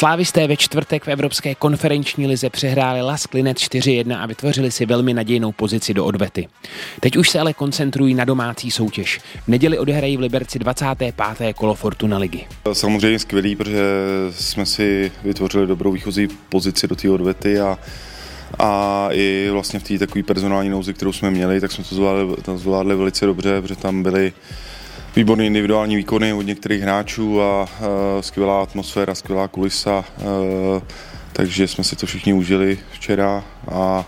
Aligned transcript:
Slávisté 0.00 0.46
ve 0.46 0.56
čtvrtek 0.56 1.04
v 1.04 1.08
Evropské 1.08 1.54
konferenční 1.54 2.26
lize 2.26 2.50
přehráli 2.50 3.02
Lask 3.02 3.34
Linec 3.34 3.58
4-1 3.58 4.22
a 4.22 4.26
vytvořili 4.26 4.70
si 4.70 4.86
velmi 4.86 5.14
nadějnou 5.14 5.52
pozici 5.52 5.94
do 5.94 6.04
odvety. 6.04 6.48
Teď 7.00 7.16
už 7.16 7.30
se 7.30 7.40
ale 7.40 7.52
koncentrují 7.52 8.14
na 8.14 8.24
domácí 8.24 8.70
soutěž. 8.70 9.20
V 9.44 9.48
neděli 9.48 9.78
odehrají 9.78 10.16
v 10.16 10.20
Liberci 10.20 10.58
25. 10.58 11.14
kolo 11.54 11.74
Fortuna 11.74 12.18
ligy. 12.18 12.46
Samozřejmě 12.72 13.18
skvělý, 13.18 13.56
protože 13.56 13.82
jsme 14.30 14.66
si 14.66 15.12
vytvořili 15.24 15.66
dobrou 15.66 15.92
výchozí 15.92 16.28
pozici 16.48 16.88
do 16.88 16.96
té 16.96 17.10
odvety 17.10 17.60
a 17.60 17.78
a 18.58 19.08
i 19.12 19.48
vlastně 19.52 19.78
v 19.80 19.82
té 19.82 19.98
takové 19.98 20.22
personální 20.22 20.70
nouzi, 20.70 20.94
kterou 20.94 21.12
jsme 21.12 21.30
měli, 21.30 21.60
tak 21.60 21.72
jsme 21.72 21.84
to 21.84 21.94
zvládli, 21.94 22.36
to 22.42 22.58
zvládli 22.58 22.96
velice 22.96 23.26
dobře, 23.26 23.60
protože 23.60 23.76
tam 23.76 24.02
byly 24.02 24.32
výborné 25.16 25.46
individuální 25.46 25.96
výkony 25.96 26.32
od 26.32 26.42
některých 26.42 26.82
hráčů 26.82 27.42
a 27.42 27.62
uh, 27.62 27.68
skvělá 28.20 28.62
atmosféra, 28.62 29.14
skvělá 29.14 29.48
kulisa, 29.48 30.04
uh, 30.18 30.82
takže 31.32 31.68
jsme 31.68 31.84
si 31.84 31.96
to 31.96 32.06
všichni 32.06 32.32
užili 32.32 32.78
včera 32.92 33.44
a 33.70 34.04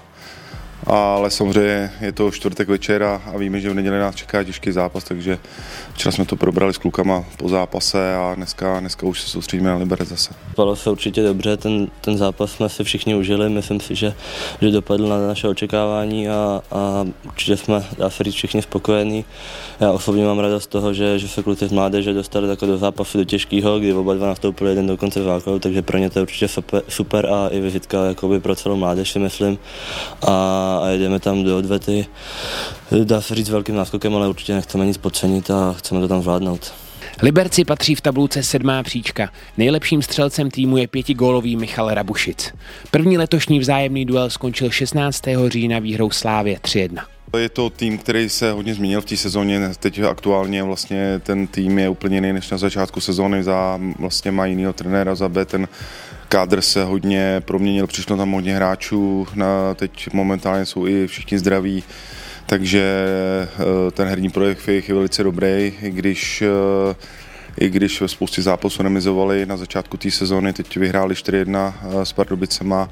ale 0.87 1.31
samozřejmě 1.31 1.93
je 2.01 2.13
to 2.13 2.31
čtvrtek 2.31 2.69
večer 2.69 3.03
a, 3.03 3.23
víme, 3.37 3.61
že 3.61 3.71
v 3.71 3.75
neděli 3.75 3.99
nás 3.99 4.15
čeká 4.15 4.45
těžký 4.45 4.73
zápas, 4.73 5.05
takže 5.05 5.39
včera 5.95 6.13
jsme 6.13 6.25
to 6.25 6.37
probrali 6.37 6.75
s 6.75 6.79
klukama 6.79 7.25
po 7.37 7.49
zápase 7.49 8.15
a 8.17 8.35
dneska, 8.35 8.81
dneska 8.81 9.07
už 9.07 9.21
se 9.21 9.29
soustředíme 9.29 9.71
na 9.71 9.77
Liberec 9.77 10.09
zase. 10.09 10.35
Palo 10.55 10.77
se 10.77 10.91
určitě 10.91 11.23
dobře, 11.23 11.57
ten, 11.57 11.89
ten 12.01 12.17
zápas 12.17 12.53
jsme 12.53 12.69
si 12.69 12.85
všichni 12.85 13.15
užili, 13.15 13.49
myslím 13.49 13.81
si, 13.81 13.95
že, 13.95 14.15
že 14.61 14.71
dopadl 14.71 15.09
na 15.09 15.27
naše 15.27 15.49
očekávání 15.49 16.29
a, 16.29 16.63
a 16.73 17.07
určitě 17.25 17.57
jsme, 17.57 17.85
dá 17.99 18.11
se 18.11 18.25
říct, 18.25 18.35
všichni 18.35 18.63
spokojení. 18.63 19.25
Já 19.81 19.93
osobně 19.93 20.25
mám 20.25 20.39
radost 20.39 20.65
z 20.65 20.67
toho, 20.67 20.95
že, 20.95 21.19
že 21.19 21.29
se 21.29 21.43
kluci 21.43 21.69
z 21.69 21.73
mládeže 21.73 22.13
dostali 22.13 22.49
jako 22.49 22.67
do 22.67 22.79
zápasu 22.79 23.19
do 23.19 23.25
těžkého, 23.25 23.79
kdy 23.79 23.95
oba 23.95 24.15
dva 24.15 24.27
nastoupili 24.27 24.71
jeden 24.71 24.87
dokonce 24.87 25.21
v 25.21 25.25
základu, 25.25 25.59
takže 25.59 25.83
pro 25.83 25.99
ně 25.99 26.11
to 26.11 26.19
je 26.19 26.23
určitě 26.23 26.49
super, 26.49 26.83
super 26.89 27.27
a 27.27 27.49
i 27.49 27.61
vizitka 27.61 28.05
jakoby 28.05 28.41
pro 28.41 28.55
celou 28.55 28.77
mládež 28.77 29.11
si 29.11 29.19
myslím. 29.19 29.59
A 30.29 30.72
a 30.79 30.89
jedeme 30.89 31.21
tam 31.21 31.45
do 31.45 31.59
odvety. 31.59 32.07
Dá 33.05 33.21
se 33.21 33.35
říct 33.35 33.49
velkým 33.49 33.77
náskokem, 33.77 34.17
ale 34.17 34.29
určitě 34.29 34.55
nechceme 34.55 34.87
nic 34.87 34.97
podcenit 34.97 35.51
a 35.51 35.75
chceme 35.79 36.01
to 36.01 36.09
tam 36.09 36.23
zvládnout. 36.23 36.73
Liberci 37.23 37.65
patří 37.65 37.95
v 37.95 38.01
tabulce 38.01 38.43
sedmá 38.43 38.83
příčka. 38.83 39.31
Nejlepším 39.57 40.03
střelcem 40.03 40.51
týmu 40.51 40.77
je 40.77 40.87
pětigólový 40.87 41.57
Michal 41.57 41.95
Rabušic. 41.95 42.55
První 42.91 43.19
letošní 43.19 43.59
vzájemný 43.59 44.05
duel 44.05 44.31
skončil 44.31 44.71
16. 44.71 45.23
října 45.49 45.79
výhrou 45.79 46.11
Slávě 46.11 46.57
3-1. 46.57 46.99
Je 47.39 47.49
to 47.49 47.71
tým, 47.71 47.99
který 47.99 48.29
se 48.29 48.53
hodně 48.53 48.75
změnil 48.75 49.01
v 49.01 49.05
té 49.05 49.17
sezóně. 49.17 49.71
Teď 49.79 50.01
aktuálně 50.03 50.63
vlastně 50.63 51.21
ten 51.23 51.47
tým 51.47 51.79
je 51.79 51.89
úplně 51.89 52.17
jiný 52.17 52.33
než 52.33 52.51
na 52.51 52.59
začátku 52.59 53.01
sezóny. 53.01 53.45
Za, 53.45 53.81
vlastně 53.99 54.31
má 54.31 54.47
jinýho 54.47 54.73
trenéra, 54.73 55.15
za 55.15 55.29
B 55.29 55.45
ten 55.45 55.69
kádr 56.33 56.61
se 56.61 56.85
hodně 56.85 57.43
proměnil, 57.45 57.87
přišlo 57.87 58.17
tam 58.17 58.33
hodně 58.33 58.55
hráčů, 58.55 59.27
na, 59.35 59.75
teď 59.75 60.09
momentálně 60.13 60.67
jsou 60.67 60.87
i 60.87 61.07
všichni 61.07 61.39
zdraví, 61.39 61.85
takže 62.47 62.83
eh, 63.45 63.91
ten 63.91 64.09
herní 64.09 64.31
projekt 64.31 64.69
je 64.69 64.95
velice 64.95 65.25
dobrý, 65.25 65.73
i 65.83 65.91
když 65.91 66.43
eh, 66.43 66.95
i 67.59 67.69
když 67.69 68.01
ve 68.01 68.09
spoustě 68.09 68.43
zápasů 68.43 68.83
remizovali 68.83 69.47
na 69.47 69.57
začátku 69.57 69.97
té 69.97 70.11
sezóny, 70.11 70.53
teď 70.53 70.77
vyhráli 70.77 71.15
4-1 71.15 71.73
eh, 71.75 72.07
s 72.07 72.13
Pardubicema, 72.13 72.91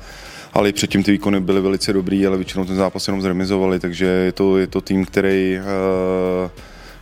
ale 0.53 0.69
i 0.69 0.73
předtím 0.73 1.03
ty 1.03 1.13
výkony 1.13 1.41
byly 1.41 1.61
velice 1.61 1.93
dobrý, 1.93 2.27
ale 2.27 2.37
většinou 2.37 2.65
ten 2.65 2.77
zápas 2.77 3.09
jenom 3.09 3.23
zremizovali, 3.23 3.81
takže 3.81 4.05
je 4.05 4.33
to, 4.33 4.59
je 4.59 4.67
to 4.67 4.81
tým, 4.81 5.05
který 5.05 5.61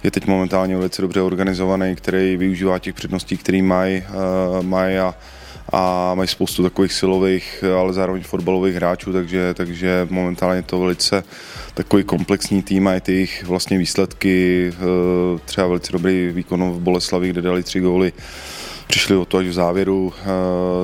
je 0.03 0.11
teď 0.11 0.27
momentálně 0.27 0.77
velice 0.77 1.03
dobře 1.03 1.21
organizovaný, 1.21 1.97
který 1.97 2.37
využívá 2.37 2.79
těch 2.79 2.95
předností, 2.95 3.37
který 3.37 3.63
mají, 3.63 4.03
mají 4.63 4.99
a 4.99 5.15
a 5.73 6.15
mají 6.15 6.29
spoustu 6.29 6.63
takových 6.63 6.93
silových, 6.93 7.65
ale 7.79 7.93
zároveň 7.93 8.23
fotbalových 8.23 8.75
hráčů, 8.75 9.13
takže, 9.13 9.55
takže 9.55 10.07
momentálně 10.11 10.63
to 10.63 10.81
velice 10.81 11.25
takový 11.75 12.05
komplexní 12.05 12.63
tým 12.63 12.89
a 12.89 12.95
i 12.95 13.01
ty 13.01 13.13
jejich 13.13 13.45
vlastně 13.45 13.79
výsledky, 13.79 14.71
eh, 14.75 15.39
třeba 15.45 15.67
velice 15.67 15.93
dobrý 15.93 16.29
výkon 16.33 16.73
v 16.73 16.81
Boleslavi, 16.81 17.29
kde 17.29 17.43
dali 17.43 17.63
tři 17.63 17.81
góly, 17.81 18.13
přišli 18.87 19.17
o 19.17 19.25
to 19.25 19.39
až 19.39 19.47
v 19.47 19.53
závěru 19.53 20.13
eh, 20.21 20.27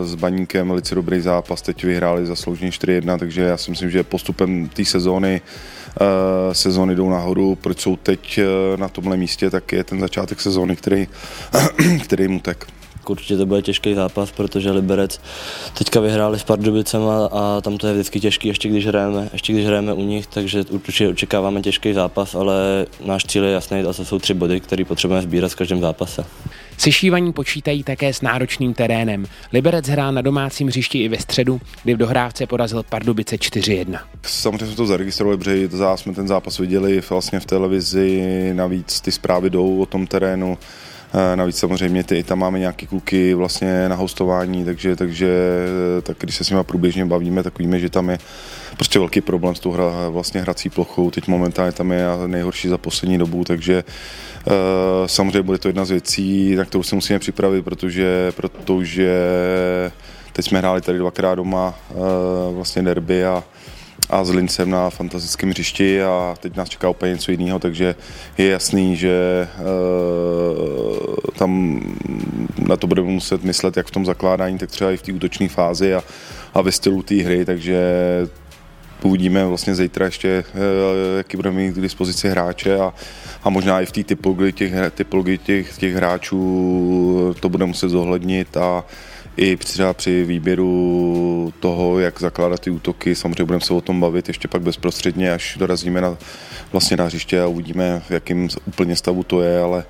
s 0.07 0.15
Baníkem, 0.15 0.69
velice 0.69 0.95
dobrý 0.95 1.21
zápas, 1.21 1.63
teď 1.63 1.85
vyhráli 1.85 2.27
zaslouženě 2.27 2.71
4-1, 2.71 3.19
takže 3.19 3.43
já 3.43 3.57
si 3.57 3.71
myslím, 3.71 3.91
že 3.91 4.03
postupem 4.03 4.69
té 4.69 4.85
sezóny 4.85 5.41
eh, 5.41 6.55
sezóny 6.55 6.95
jdou 6.95 7.11
nahoru, 7.11 7.55
proč 7.55 7.81
jsou 7.81 7.97
teď 7.97 8.41
na 8.77 8.89
tomhle 8.89 9.17
místě, 9.17 9.51
tak 9.51 9.73
je 9.73 9.85
ten 9.85 10.01
začátek 10.01 10.41
sezóny, 10.41 10.77
který, 10.77 11.09
který 12.05 12.29
mu 12.29 12.41
tak. 12.41 12.67
Určitě 13.11 13.37
to 13.37 13.47
bude 13.47 13.63
těžký 13.63 13.95
zápas, 13.95 14.31
protože 14.31 14.71
Liberec 14.71 15.21
teďka 15.79 16.01
vyhráli 16.01 16.39
s 16.39 16.45
Pardubicema 16.45 17.27
a 17.27 17.61
tam 17.61 17.79
to 17.79 17.87
je 17.87 17.93
vždycky 17.93 18.21
těžký, 18.21 18.49
ještě 18.49 18.69
když 18.69 18.87
hrajeme, 18.87 19.29
ještě 19.33 19.53
když 19.53 19.67
hrajeme 19.67 19.93
u 19.93 20.03
nich, 20.03 20.27
takže 20.27 20.65
určitě 20.71 21.09
očekáváme 21.09 21.63
těžký 21.63 21.93
zápas, 21.93 22.35
ale 22.35 22.87
náš 23.05 23.25
cíl 23.25 23.45
je 23.45 23.53
jasný 23.53 23.81
a 23.81 23.93
to 23.93 24.05
jsou 24.05 24.19
tři 24.19 24.35
body, 24.35 24.61
které 24.61 24.85
potřebujeme 24.85 25.23
sbírat 25.23 25.53
v 25.53 25.55
každém 25.55 25.81
zápase. 25.81 26.25
Sešívaní 26.79 27.33
počítají 27.33 27.83
také 27.83 28.13
s 28.13 28.23
náročným 28.23 28.75
terénem. 28.75 29.27
Liberec 29.53 29.89
hrál 29.89 30.13
na 30.13 30.23
domácím 30.23 30.69
hřišti 30.69 30.99
i 30.99 31.09
ve 31.09 31.19
středu, 31.19 31.61
kdy 31.83 31.95
v 31.95 31.97
dohrávce 31.97 32.47
porazil 32.47 32.83
Pardubice 32.83 33.37
4-1. 33.37 33.99
Samozřejmě 34.23 34.67
jsme 34.67 34.77
to 34.77 34.87
zaregistrovali, 34.87 35.39
protože 35.39 35.69
jsme 35.97 36.15
ten 36.15 36.29
zápas 36.29 36.59
viděli 36.59 37.03
vlastně 37.11 37.41
v 37.41 37.47
televizi, 37.47 38.51
navíc 38.55 39.01
ty 39.01 39.13
zprávy 39.13 39.51
jdou 39.51 39.81
o 39.81 39.87
tom 39.87 40.07
terénu. 40.07 40.59
Eh, 41.17 41.37
navíc 41.37 41.59
samozřejmě 41.59 42.05
ty, 42.05 42.23
tam 42.23 42.39
máme 42.39 42.59
nějaký 42.59 42.87
kluky 42.87 43.35
vlastně 43.35 43.89
na 43.89 43.97
hostování, 43.97 44.65
takže, 44.65 44.97
takže 44.97 45.29
eh, 45.99 46.03
tak 46.03 46.17
když 46.21 46.37
se 46.37 46.45
s 46.45 46.51
nimi 46.51 46.65
průběžně 46.65 47.05
bavíme, 47.05 47.43
tak 47.43 47.59
víme, 47.59 47.81
že 47.81 47.91
tam 47.91 48.11
je 48.11 48.19
prostě 48.77 48.99
velký 48.99 49.21
problém 49.21 49.55
s 49.55 49.61
tou 49.61 49.71
hra, 49.71 50.09
vlastně 50.09 50.41
hrací 50.41 50.71
plochou. 50.71 51.11
Teď 51.11 51.29
momentálně 51.29 51.73
tam 51.73 51.93
je 51.93 52.05
nejhorší 52.27 52.69
za 52.69 52.79
poslední 52.79 53.19
dobu, 53.19 53.45
takže 53.45 53.85
uh, 54.47 54.53
samozřejmě 55.07 55.43
bude 55.43 55.59
to 55.59 55.69
jedna 55.69 55.85
z 55.85 55.91
věcí, 55.91 56.55
na 56.55 56.65
kterou 56.65 56.83
se 56.83 56.95
musíme 56.95 57.19
připravit, 57.19 57.65
protože, 57.65 58.33
protože 58.37 59.21
teď 60.33 60.45
jsme 60.45 60.59
hráli 60.59 60.81
tady 60.81 60.99
dvakrát 60.99 61.35
doma 61.35 61.75
vlastně 62.53 62.83
derby 62.83 63.25
a 63.25 63.45
a 64.15 64.25
s 64.25 64.31
Lincem 64.31 64.71
na 64.71 64.91
fantastickém 64.91 65.51
hřišti 65.51 66.03
a 66.03 66.35
teď 66.41 66.57
nás 66.57 66.69
čeká 66.69 66.89
úplně 66.89 67.13
něco 67.13 67.31
jiného, 67.31 67.59
takže 67.59 67.95
je 68.39 68.49
jasný, 68.49 68.97
že 68.97 69.49
uh, 69.61 71.15
tam 71.39 71.81
na 72.69 72.77
to 72.77 72.87
budeme 72.87 73.09
muset 73.09 73.45
myslet 73.45 73.77
jak 73.77 73.87
v 73.87 73.91
tom 73.91 74.05
zakládání, 74.05 74.59
tak 74.59 74.71
třeba 74.71 74.93
i 74.93 74.97
v 74.97 75.03
té 75.03 75.13
útočné 75.13 75.49
fázi 75.49 75.95
a, 75.95 76.03
a 76.55 76.63
ve 76.63 76.73
stylu 76.73 77.03
té 77.03 77.15
hry, 77.15 77.45
takže 77.45 77.79
uvidíme 79.03 79.47
vlastně 79.47 79.75
zítra 79.75 80.07
ještě, 80.07 80.45
uh, 80.55 80.61
jaký 81.17 81.37
budeme 81.37 81.57
mít 81.57 81.75
k 81.75 81.81
dispozici 81.81 82.29
hráče 82.29 82.79
a, 82.79 82.95
a 83.45 83.51
možná 83.51 83.81
i 83.81 83.87
v 83.87 83.93
té 83.93 84.05
typologii 84.05 84.53
těch, 84.53 84.73
typologii 84.95 85.39
těch, 85.39 85.79
těch 85.79 85.95
hráčů 85.95 87.35
to 87.41 87.49
bude 87.49 87.67
muset 87.67 87.89
zohlednit 87.89 88.57
a 88.57 88.85
i 89.37 89.57
třeba 89.57 89.95
při 89.95 90.25
výběru 90.25 91.53
toho, 91.61 91.99
jak 91.99 92.21
zakládat 92.21 92.61
ty 92.61 92.71
útoky. 92.71 93.15
Samozřejmě 93.15 93.45
budeme 93.45 93.65
se 93.65 93.75
o 93.75 93.81
tom 93.81 94.01
bavit 94.01 94.29
ještě 94.29 94.49
pak 94.49 94.63
bezprostředně, 94.63 95.33
až 95.33 95.57
dorazíme 95.59 96.01
na, 96.01 96.17
vlastně 96.73 96.97
na 96.97 97.05
hřiště 97.05 97.43
a 97.43 97.47
uvidíme, 97.47 98.03
v 98.09 98.11
jakém 98.11 98.49
úplně 98.67 98.97
stavu 98.97 99.23
to 99.23 99.43
je, 99.43 99.61
ale 99.61 99.85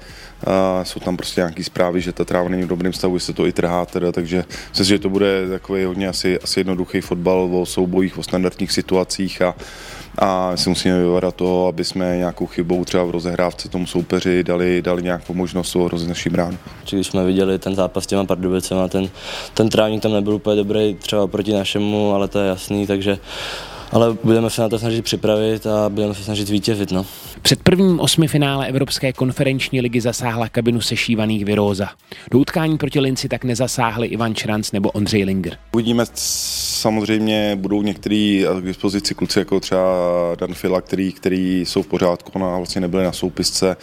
a 0.47 0.85
jsou 0.85 1.01
tam 1.01 1.17
prostě 1.17 1.41
nějaké 1.41 1.65
zprávy, 1.65 2.01
že 2.01 2.13
ta 2.13 2.25
tráva 2.25 2.49
není 2.49 2.63
v 2.63 2.69
dobrém 2.69 2.93
stavu, 2.93 3.19
se 3.19 3.33
to 3.33 3.47
i 3.47 3.53
trhá 3.53 3.87
teda, 3.87 4.13
takže 4.13 4.45
myslím, 4.69 4.87
že 4.87 4.99
to 4.99 5.09
bude 5.11 5.49
takový 5.49 5.85
hodně 5.85 6.09
asi, 6.09 6.41
asi 6.41 6.61
jednoduchý 6.61 7.01
fotbal 7.01 7.49
o 7.53 7.67
soubojích, 7.67 8.19
o 8.19 8.23
standardních 8.23 8.73
situacích 8.73 9.43
a, 9.43 9.55
a 10.19 10.57
si 10.57 10.69
musíme 10.69 10.99
vyvarat 10.99 11.35
toho, 11.35 11.67
aby 11.67 11.85
jsme 11.85 12.17
nějakou 12.17 12.47
chybou 12.47 12.85
třeba 12.85 13.05
v 13.05 13.11
rozehrávce 13.11 13.69
tomu 13.69 13.87
soupeři 13.87 14.45
dali, 14.45 14.83
dali 14.83 15.03
nějakou 15.03 15.35
možnost 15.35 15.77
ohrozit 15.77 16.09
naší 16.09 16.31
bránu. 16.31 16.59
Když 16.91 17.07
jsme 17.07 17.25
viděli 17.25 17.59
ten 17.59 17.75
zápas 17.75 18.05
s 18.05 18.07
těma 18.07 18.25
Pardubicema, 18.25 18.89
ten, 18.89 19.09
ten 19.55 19.69
trávník 19.69 20.03
tam 20.03 20.13
nebyl 20.13 20.35
úplně 20.35 20.57
dobrý 20.57 20.95
třeba 20.95 21.27
proti 21.27 21.53
našemu, 21.53 22.15
ale 22.15 22.29
to 22.29 22.39
je 22.39 22.49
jasný, 22.49 22.87
takže 22.87 23.19
ale 23.93 24.17
budeme 24.25 24.51
se 24.51 24.63
na 24.63 24.69
to 24.69 24.79
snažit 24.79 25.03
připravit 25.03 25.67
a 25.67 25.89
budeme 25.89 26.15
se 26.15 26.25
snažit 26.25 26.47
zvítězit. 26.47 26.93
No. 26.93 27.07
Před 27.43 27.63
prvním 27.63 28.01
osmifinále 28.01 28.67
Evropské 28.67 29.13
konferenční 29.13 29.81
ligy 29.81 30.01
zasáhla 30.01 30.49
kabinu 30.49 30.81
sešívaných 30.81 31.45
Viróza. 31.45 31.89
Do 32.31 32.39
utkání 32.39 32.79
proti 32.79 33.01
Linci 33.01 33.29
tak 33.29 33.45
nezasáhli 33.45 34.07
Ivan 34.07 34.35
Čranc 34.35 34.73
nebo 34.73 34.91
Ondřej 34.91 35.25
Linger. 35.25 35.57
Uvidíme, 35.73 36.05
samozřejmě 36.15 37.57
budou 37.57 37.83
některý 37.83 38.45
k 38.61 38.65
dispozici 38.65 39.15
kluci 39.15 39.39
jako 39.39 39.61
třeba 39.61 39.83
Dan 40.39 40.55
Fila, 40.55 40.81
který, 40.81 41.13
který 41.13 41.61
jsou 41.61 41.83
v 41.83 41.87
pořádku 41.87 42.45
a 42.45 42.57
vlastně 42.57 42.81
nebyli 42.81 43.05
na 43.05 43.13
soupisce 43.13 43.77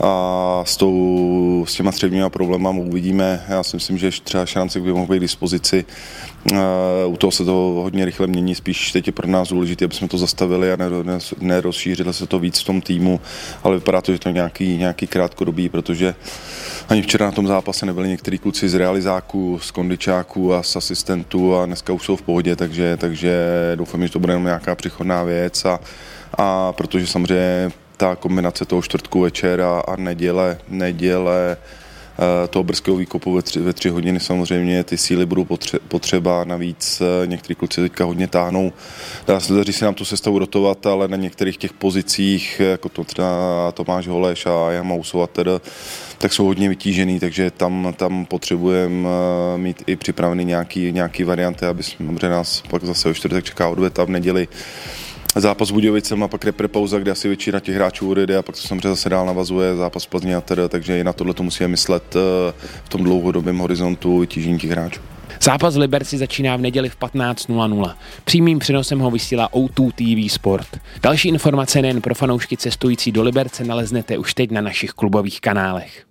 a 0.00 0.62
s, 0.66 0.76
tou, 0.76 1.64
s 1.68 1.74
těma 1.74 1.92
středníma 1.92 2.30
problémama 2.30 2.80
uvidíme. 2.80 3.44
Já 3.48 3.62
si 3.62 3.76
myslím, 3.76 3.98
že 3.98 4.10
třeba 4.24 4.46
šance 4.46 4.80
by 4.80 4.92
mohl 4.92 5.12
být 5.12 5.18
k 5.18 5.20
dispozici. 5.20 5.84
U 7.06 7.16
toho 7.16 7.30
se 7.30 7.44
to 7.44 7.52
hodně 7.82 8.04
rychle 8.04 8.26
mění, 8.26 8.54
spíš 8.54 8.92
teď 8.92 9.06
je 9.06 9.12
pro 9.12 9.26
nás 9.34 9.48
důležité, 9.48 9.84
aby 9.84 9.94
jsme 9.94 10.08
to 10.08 10.18
zastavili 10.18 10.72
a 10.72 10.76
nerozšířili 11.40 12.14
se 12.14 12.26
to 12.26 12.38
víc 12.38 12.60
v 12.60 12.64
tom 12.64 12.80
týmu, 12.80 13.20
ale 13.62 13.74
vypadá 13.74 14.00
to, 14.00 14.12
že 14.12 14.18
to 14.18 14.30
nějaký, 14.30 14.76
nějaký 14.78 15.06
krátkodobý, 15.06 15.68
protože 15.68 16.14
ani 16.88 17.02
včera 17.02 17.26
na 17.26 17.32
tom 17.32 17.46
zápase 17.46 17.86
nebyli 17.86 18.08
některý 18.08 18.38
kluci 18.38 18.68
z 18.68 18.74
realizáků, 18.74 19.58
z 19.62 19.70
kondičáků 19.70 20.54
a 20.54 20.62
z 20.62 20.76
asistentů 20.76 21.56
a 21.56 21.66
dneska 21.66 21.92
už 21.92 22.04
jsou 22.04 22.16
v 22.16 22.22
pohodě, 22.22 22.56
takže, 22.56 22.96
takže 22.96 23.32
doufám, 23.74 24.02
že 24.02 24.12
to 24.12 24.18
bude 24.18 24.32
jenom 24.32 24.44
nějaká 24.44 24.74
přichodná 24.74 25.22
věc 25.22 25.64
a, 25.64 25.80
a 26.38 26.72
protože 26.72 27.06
samozřejmě 27.06 27.70
ta 27.96 28.16
kombinace 28.16 28.64
toho 28.64 28.82
čtvrtku 28.82 29.20
večera 29.20 29.80
a 29.80 29.96
neděle, 29.96 30.58
neděle 30.68 31.56
toho 32.50 32.62
brzkého 32.62 32.96
výkopu 32.96 33.32
ve 33.32 33.42
tři, 33.42 33.60
ve 33.60 33.72
tři 33.72 33.88
hodiny 33.88 34.20
samozřejmě 34.20 34.84
ty 34.84 34.98
síly 34.98 35.26
budou 35.26 35.46
potřeba, 35.88 36.44
navíc 36.44 37.00
eh, 37.00 37.26
některý 37.26 37.54
kluci 37.54 37.80
teďka 37.80 38.04
hodně 38.04 38.28
táhnou. 38.28 38.72
Dá 39.26 39.40
se 39.40 39.54
daří 39.54 39.72
si 39.72 39.84
nám 39.84 39.94
tu 39.94 40.04
sestavu 40.04 40.38
rotovat, 40.38 40.86
ale 40.86 41.08
na 41.08 41.16
některých 41.16 41.56
těch 41.56 41.72
pozicích, 41.72 42.60
jako 42.60 42.88
to 42.88 43.04
třeba 43.04 43.72
Tomáš 43.72 44.08
Holeš 44.08 44.46
a 44.46 44.70
Jan 44.70 44.86
Mausova 44.86 45.26
teda, 45.26 45.60
tak 46.18 46.32
jsou 46.32 46.44
hodně 46.44 46.68
vytížený, 46.68 47.20
takže 47.20 47.50
tam, 47.50 47.94
tam 47.96 48.26
potřebujeme 48.26 49.08
eh, 49.08 49.58
mít 49.58 49.82
i 49.86 49.96
připravený 49.96 50.44
nějaký, 50.44 50.92
nějaký 50.92 51.24
varianty, 51.24 51.66
aby 51.66 51.82
jsme, 51.82 52.28
nás 52.28 52.62
pak 52.70 52.84
zase 52.84 53.08
o 53.08 53.14
čtvrtek 53.14 53.44
čeká 53.44 53.68
odveta 53.68 54.04
v 54.04 54.10
neděli 54.10 54.48
zápas 55.40 55.70
Budějovicem 55.70 56.22
a 56.22 56.28
pak 56.28 56.44
repre 56.44 56.68
pauza, 56.68 56.98
kde 56.98 57.10
asi 57.10 57.28
většina 57.28 57.60
těch 57.60 57.74
hráčů 57.74 58.10
odejde 58.10 58.36
a 58.36 58.42
pak 58.42 58.54
to 58.54 58.60
samozřejmě 58.60 58.88
zase 58.88 59.08
dál 59.08 59.26
navazuje 59.26 59.76
zápas 59.76 60.06
Plzně 60.06 60.36
a 60.36 60.40
teda, 60.40 60.68
takže 60.68 61.00
i 61.00 61.04
na 61.04 61.12
tohle 61.12 61.34
to 61.34 61.42
musíme 61.42 61.68
myslet 61.68 62.16
eh, 62.16 62.52
v 62.84 62.88
tom 62.88 63.04
dlouhodobém 63.04 63.58
horizontu 63.58 64.18
vytížení 64.18 64.58
těch 64.58 64.70
hráčů. 64.70 65.00
Zápas 65.42 65.76
v 65.76 65.78
Liberci 65.78 66.18
začíná 66.18 66.56
v 66.56 66.60
neděli 66.60 66.88
v 66.88 66.96
15.00. 66.96 67.94
Přímým 68.24 68.58
přenosem 68.58 68.98
ho 68.98 69.10
vysílá 69.10 69.48
O2 69.52 69.92
TV 69.92 70.32
Sport. 70.32 70.68
Další 71.02 71.28
informace 71.28 71.82
nejen 71.82 72.00
pro 72.00 72.14
fanoušky 72.14 72.56
cestující 72.56 73.12
do 73.12 73.22
Liberce 73.22 73.64
naleznete 73.64 74.18
už 74.18 74.34
teď 74.34 74.50
na 74.50 74.60
našich 74.60 74.90
klubových 74.90 75.40
kanálech. 75.40 76.04